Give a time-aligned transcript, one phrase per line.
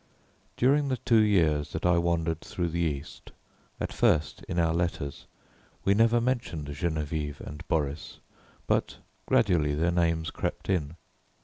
[0.57, 3.31] During the two years that I wandered through the East,
[3.79, 5.27] at first, in our letters,
[5.85, 8.19] we never mentioned Geneviève and Boris,
[8.65, 10.95] but gradually their names crept in.